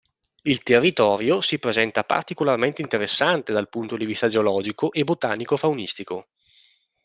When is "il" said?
0.41-0.63